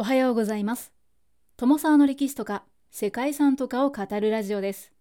[0.00, 0.92] おはようございます。
[1.56, 2.62] 友沢の歴史とか
[2.92, 4.92] 世界遺産とかを語るラジオです。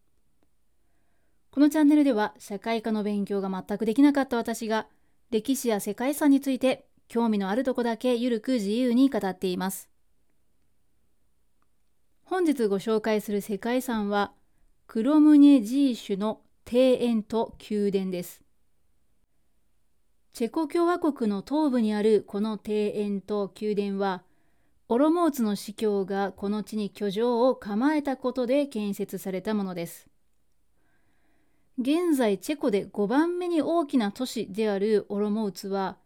[1.52, 4.88] このチャンネルでは社会科の勉強が全くできなかった私が
[5.30, 9.88] 歴史や世界遺産について興味のあるとこだけゆるく自由に語っています。
[12.24, 14.32] 本日ご紹介する世界遺産は
[14.88, 18.42] クロムニェジーシュの庭園と宮殿です。
[20.34, 24.24] チェコ共和国の東部にあるこの庭園と宮殿は
[24.90, 30.08] オロモーツの司教がこの地に居城を構えたことで建設されたものです。
[31.78, 35.98] 現在チェコで5番目に大きな都市であるオロモーツは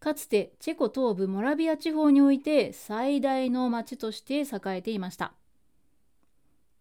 [0.00, 5.32] かつてチェコ東部モラビア地方において最大の町として栄えていました。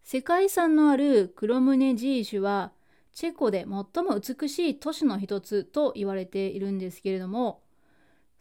[0.03, 2.73] 世界遺産のあるクロムネジーシュは
[3.13, 7.62] チェコで最も美しい都市の一つと言われているんですけれども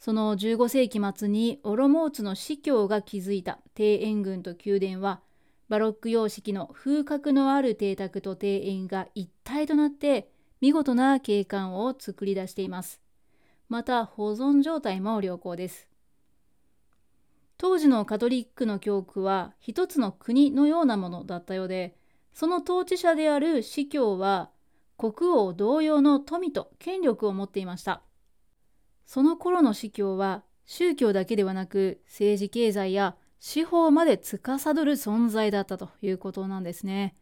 [0.03, 5.21] その15世紀末にオロモーツの司教が築いた庭園群と宮殿は
[5.69, 10.27] バロック様式の風格のある邸宅と庭園が一体となって
[10.59, 12.99] 見事な景観を作り出しています。
[13.69, 15.87] また保存状態も良好です。
[17.57, 21.95] 当時のカトリックの教区は一つの国のようなものだったようで
[22.33, 24.49] その統治者である司教は
[24.97, 28.01] 国王同様の富と権力を持っていました。
[29.05, 37.15] その頃の司教は宗教だけではなく政治経済や司法まで司る存在だったということなんですね。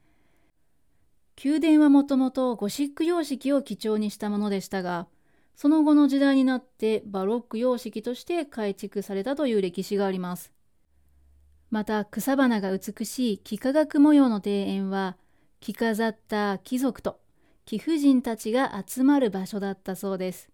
[1.43, 5.07] 宮殿はもともとゴシック様式を基調にしたものでしたが
[5.55, 10.51] その後の時代になってバロック様式として改築されたという歴史があります。
[11.69, 15.17] また草花が美しい幾何学模様の庭園は
[15.59, 17.19] 着飾った貴族と
[17.65, 20.49] 貴婦人たちが集まる場所だったそうです。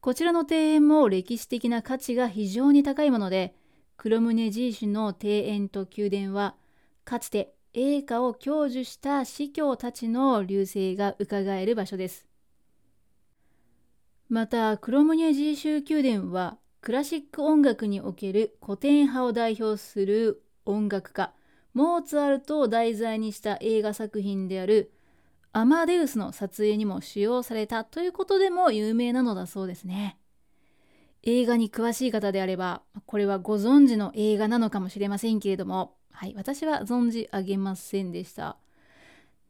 [0.00, 3.54] こちらの庭園も歴史的な価値が非常に高いもので、
[3.98, 6.56] クロムネジーシュの庭園と宮殿は、
[7.04, 12.26] かつて栄華を享受した司教たちの流星が伺える場所です。
[14.30, 21.34] また、クロムニェジーシュ宮殿は、クラシック音楽における古典派を代表する音楽家、
[21.74, 24.92] モーツァルトを題材にした映画作品である
[25.52, 30.16] アマデウスの撮影にも使用されたということでも有名なのだそうですね。
[31.22, 38.56] 映画に詳しい方であれば、これはご存知の映画なのかもしれませんけれども、はい、私は存じ上げませんでした。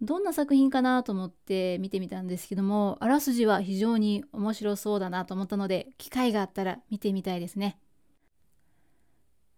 [0.00, 7.78] どんな作品かなと思って見てみたんですけども、あらすじは非常に面白そうだなと思ったので、機会があったら見てみたいですね。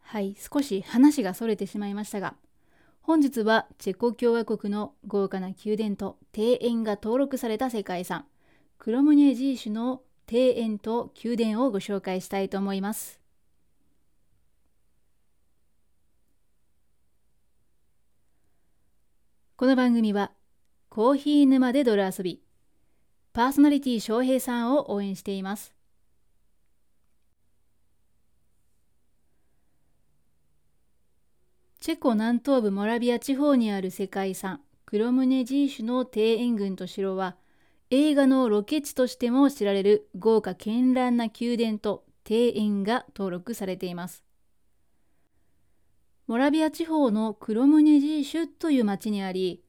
[0.00, 2.34] はい、少し話がそれてしまいましたが、
[3.02, 8.26] 本日はチェコ共和国の豪華な宮殿と庭園が登録された世界遺産
[8.78, 13.20] クロムニェジーシュの庭園と宮殿をご紹介したいと思います。
[19.56, 20.30] この番組は
[20.88, 22.41] コーヒー沼で泥遊び
[23.32, 25.74] パーソナリティ翔平さんを応援しています。
[31.82, 37.34] チェコ南東部モラビア地方にある世界遺産クロムネジーシュの庭園群と城は
[37.91, 44.22] 映画のロケ地としても知られる豪華絢爛な宮殿と庭園が登録されています。
[46.28, 49.65] モラビア地方のクロムネジーシュという町にあり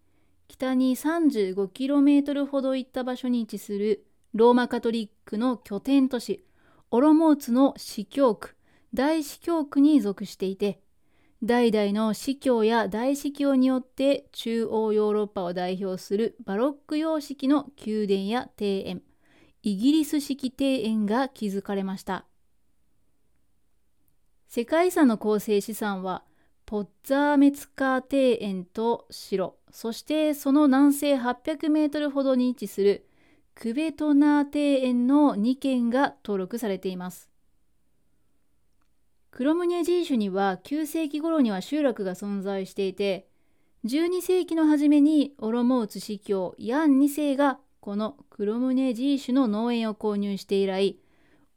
[0.48, 6.46] 北に 35km ほど行った場所に位置するローマカトリックの拠点都市
[6.92, 8.56] オロモーツの司教区
[8.94, 10.83] 大司教区に属していて
[11.44, 19.02] 代々の司教や大司教によって中央ヨーロッパを代表するバロック様式の宮殿や庭園
[19.62, 22.26] イギリス式庭園が築かれました。
[24.48, 26.24] 世界遺産の構成資産は
[26.66, 33.06] ポッツァーメツカー庭園と城そしてその南西800メートルほどに位置する
[33.54, 37.33] クベトナー庭園の2軒が登録されています。
[39.34, 43.28] クロムニェジーシュには9世紀頃には集落が存在していて
[43.84, 51.00] 12世紀の初めにオロモウツ司教ヤン2世がこのクロムネジーシュの農園を購入して以来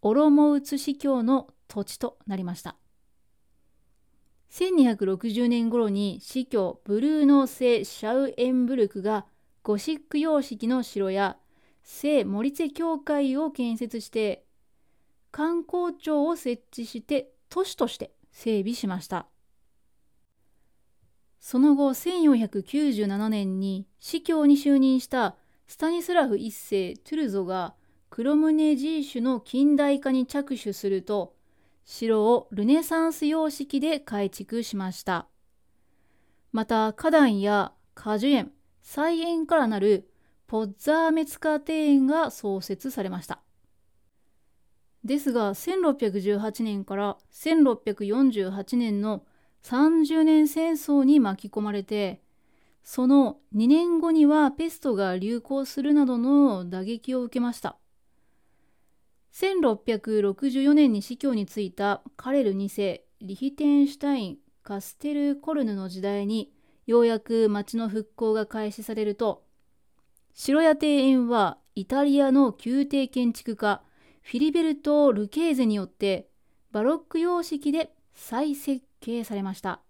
[0.00, 2.76] オロモウツ司教の土地となりました。
[4.52, 9.26] 1260年頃に司教ブルーノー・聖シャウエンブルクが
[9.62, 11.36] ゴシック様式の城や
[11.82, 14.46] 聖モリツェ教会を建設して
[15.30, 19.26] 観光庁を設置して都市として整備しました
[21.40, 27.74] その後1497年に司教に就任したスタニスラフ一世トゥルゾが
[28.10, 31.36] クロムネジーシュの近代化に着手すると
[31.86, 35.28] 城をルネサンス様式で改築しました。
[36.52, 38.50] また花壇や果樹園、
[38.82, 40.10] 菜園からなる
[40.48, 43.40] ポッザーメツカ庭園が創設されました。
[45.06, 49.24] ですが1618年から1648年の
[49.62, 52.20] 30年戦争に巻き込まれて
[52.82, 57.76] その2年後にはペストが流行するなどの打撃を受けました。
[59.32, 66.52] 1664年に死去に就いたカレル2世リヒテンシュタイン・カステル・コルヌの時代に
[66.86, 69.42] ようやく町の復興が開始されると
[70.32, 73.82] 城や庭園はイタリアの宮廷建築家
[74.26, 76.26] フィリベルト・ルケーゼによって
[76.72, 79.82] バロック様式で再設計されました。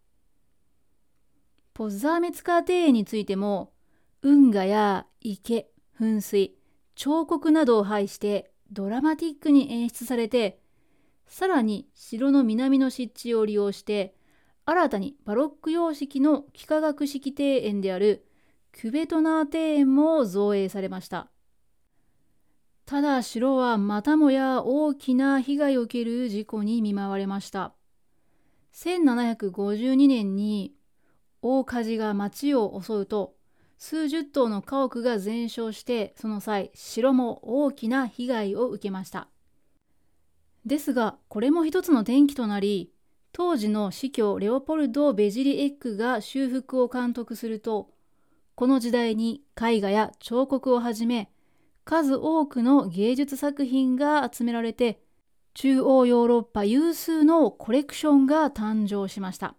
[1.72, 3.72] ポッザーメツカー庭園についても
[4.20, 6.54] 運河や池、噴水、
[6.96, 10.60] 彫刻などを配してドラマティックに演出されて
[11.26, 14.14] さらに城の南の湿地を利用して
[14.66, 18.26] 新たにバロック様式の幾何学式庭園である
[18.78, 21.30] クベトナー庭園も造営されました。
[22.86, 27.74] ただ城はまたもや大きな被害を受ける事故に見舞われました。
[28.74, 30.72] 1752年に
[31.42, 33.34] 大火事が町を襲うと
[33.76, 39.28] 数十棟の家屋が全焼してその際城も大きな被害を受けました。
[40.64, 42.92] ですがこれも一つの転機となり
[43.32, 47.90] 当時の司教レオポルド・ベジリエックが修復を監督すると
[48.54, 51.32] この時代に絵画や彫刻をはじめ
[51.86, 55.00] 数多くの芸術作品が集められて
[55.54, 59.54] 中央ヨーロッパ有数のコレクションが誕生しました。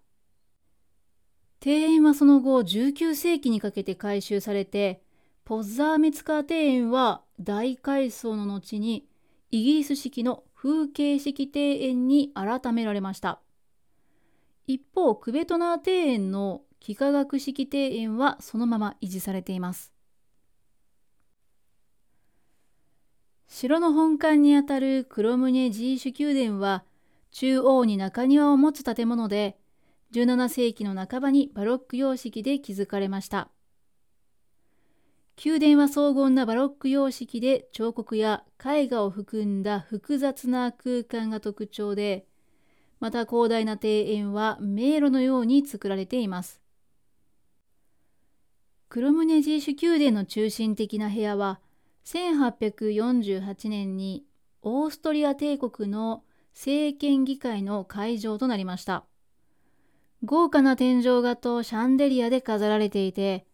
[1.66, 5.02] 庭園はその後19世紀にかけて改修されて
[5.46, 9.08] ポッザーメツカー庭園は大改装の後に
[9.50, 13.40] イギリス式の風景式庭園に改められました。
[14.68, 19.97] 一方、クベトナー庭園の幾何学式庭園はそのまま維持されています。
[23.50, 26.84] 城の本館にあたるクロムニェジーシュ宮殿は
[27.32, 29.58] 中央に中庭を持つ建物で
[30.12, 33.50] 17世紀の半ばにバロック様式で築かれました。
[35.44, 42.26] 宮殿は荘厳なバロック様式で彫刻や絵画を含んだ複雑な空間が特徴で
[43.00, 46.62] また広大な庭園は迷路のように作られています。
[48.90, 51.60] クロムネジーシュ宮殿の中心的な部屋は
[52.08, 54.24] 1848年に
[54.62, 56.24] オーストリア帝国の
[56.54, 59.04] 政権議会の会場となりました。
[60.24, 63.46] 豪華な天井画とシャンデリアで飾られていて、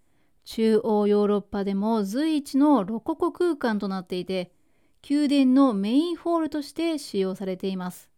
[0.45, 4.51] 中央ヨーロッパでも随一のロココ空間となっていて、
[5.09, 8.11] 宮殿のメインホールとして使用されています。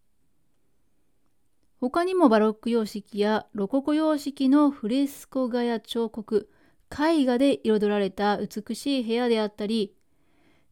[1.79, 6.49] 他にもバロック様式やロココ様式のフレスコ画や彫刻、
[6.91, 9.95] 絵画で彩られた美しい部屋であったり、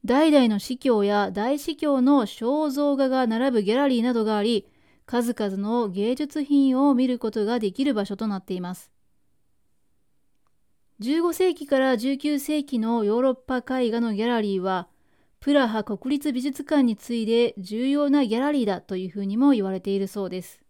[0.06, 4.68] 代々の司教や大司教の肖像画が並ぶギャラリーなどがあり、
[5.06, 8.92] 数々の芸術品を見ることができる場所となっています。
[11.00, 14.90] 15世紀から19世紀のヨーロッパ絵画のギャラリーは、
[15.40, 20.62] プラハ国立美術館に次いで重要なギャラリーだというふうにも言われているそうです。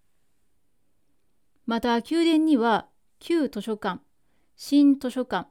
[1.65, 2.87] また宮殿には
[3.19, 4.01] 旧図書館、
[4.55, 5.49] 新図書館、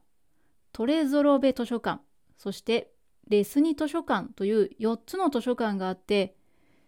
[0.73, 2.01] トレゾロベ図書館、
[2.37, 2.92] そして
[3.29, 6.35] レスニ図書館という4つの図書館があって、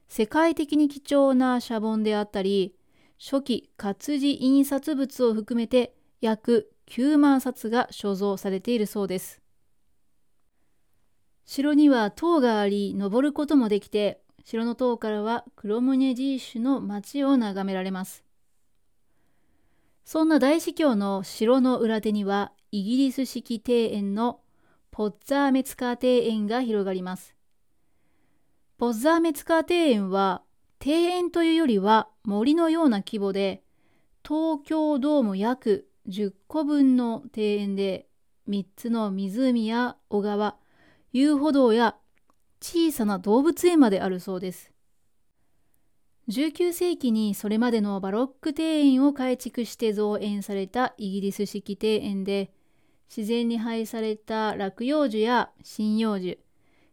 [0.09, 2.75] 世界的に貴重なシャボンであったり、
[3.19, 9.41] 初期活字印刷物を含めて約9万冊が所蔵されているそうです。
[11.47, 18.25] 城には塔があり、登ることもできて、城の塔からはクロムネジーシュの街を眺められます。
[20.05, 24.41] そんな大司教の城の裏手にはイギリス式庭園の
[24.97, 27.35] ポッザーメツカー庭園が広がります。
[28.79, 30.43] ポッザーメツカー庭園は
[30.87, 33.65] 庭園というよりは森のような規模で
[34.25, 38.07] 東京ドーム約10個分の庭園で
[38.49, 40.59] 3つの湖や小川、
[41.13, 41.97] 遊歩道や
[42.63, 44.71] 小さな動物園まであるそうです。
[46.29, 52.53] 19世紀にそれまでのバロック庭園を改築して造園されたイギリス式庭園で
[53.09, 56.39] 自然に配された落葉樹や針葉樹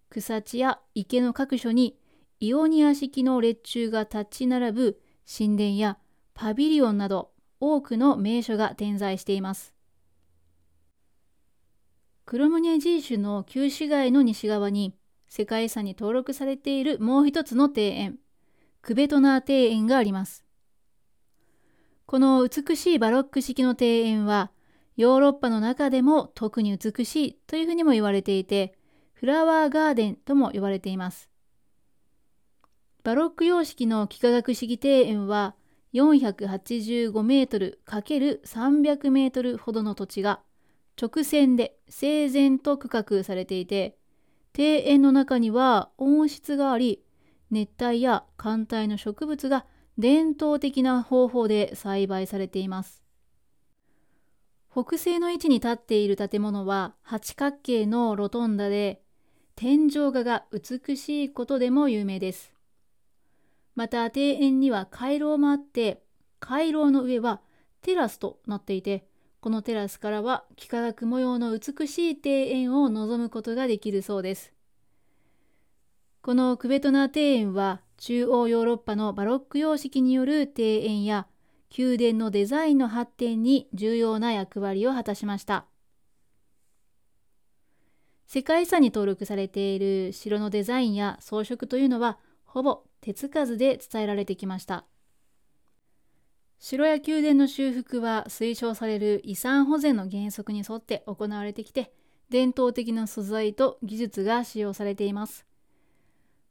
[0.10, 1.98] 草地や池の各所に
[2.40, 5.98] イオニア式の列柱が立ち並ぶ神殿や
[6.34, 9.74] パビリオンなど多くの名所が点在しています。
[12.26, 14.96] クロムニェジー州の旧市街の西側に
[15.28, 18.20] 世界遺産に登録されているもう一つの庭園
[18.82, 20.44] クベトナー庭園があります。
[22.06, 24.52] この美しいバロック式の庭園は
[24.98, 28.76] ヨーロッパの中でも特に美しいというふうにも言われていて
[29.14, 31.30] フラワーガーデンとも呼ばれています。
[33.04, 35.56] バロック様式の幾何学式庭園は
[35.94, 40.42] 485メートル ×300 メートルほどの土地が
[41.02, 43.98] 直線で整然と区画されていて
[44.58, 47.04] 庭園の中には温室があり
[47.50, 49.66] 熱帯や寒帯の植物が
[49.98, 53.02] 伝統的な方法で栽培されています
[54.72, 59.02] 北西の位置に立っている建物は八角形のロトンダで
[59.56, 62.54] 天井画が美しいことでも有名です
[63.76, 66.02] また庭園には回廊もあって
[66.40, 67.42] 回廊の上は
[67.82, 69.06] テラスとなっていて
[69.42, 74.54] このテラスからは幾何学模様の美しい庭園を望むことができるそうです。
[76.22, 81.26] このクベトナ庭園は中央ヨーロッパのバロック様式による庭園や
[81.76, 85.66] 宮殿のデザインの発展に重要な役割を果たしました。
[88.28, 94.86] 世界遺産に登録されている城のデザインや装飾というのはほぼ手つかずで伝えられてきました。
[96.60, 101.92] 城や宮殿の修復は推奨される遺産保全の原則に沿って行われてきて、
[102.30, 105.46] 伝統的な素材と技術が使用されています。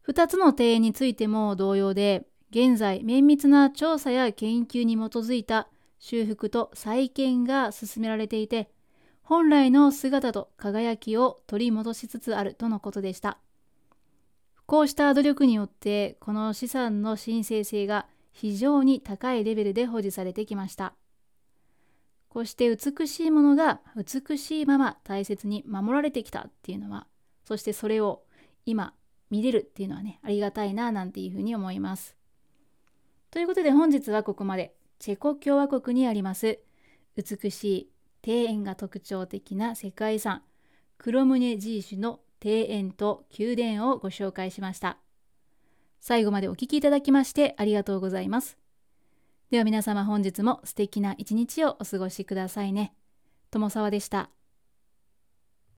[0.09, 5.69] 2つの庭園についても同様で、現在綿密な調査や研究に基づいた
[6.00, 8.71] 修復と再建が進められていて、
[9.23, 13.38] 本来の姿と輝きを取り戻しつつあるとのことでした。
[14.66, 20.95] こうした努力によって、この資産の神聖性が非常に高いレベルで保持されてきました。
[22.28, 27.07] こうして美しいものが美しいまま大切に守られてきたっていうのは、
[27.45, 28.23] そしてそれを
[28.66, 28.95] 今
[29.30, 32.20] 見れるっていうのはね、ありがたいななんていうふうに思います。
[33.31, 34.75] ということで本日はここまで。
[35.01, 36.61] チェコ共和国にあります
[37.17, 37.91] 美しい
[38.23, 40.43] 庭園が特徴的な世界遺産
[40.99, 44.99] クロムネジーシュの庭園と宮殿をご紹介しました。
[46.01, 48.59] 最後までお聴きいただきましてありがとうございます。
[49.51, 52.95] では皆様本日も素敵な一日をお過ごしくださいね。
[53.51, 54.31] 友沢でした。